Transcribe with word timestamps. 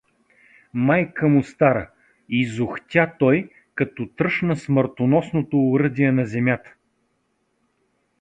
—Майка 0.87 1.27
му 1.27 1.43
стара!…— 1.43 1.89
изохтя 2.29 3.13
той, 3.19 3.49
като 3.75 4.07
тръшна 4.07 4.55
смъртоносното 4.57 5.57
оръдие 5.71 6.11
на 6.11 6.25
земята. 6.25 6.75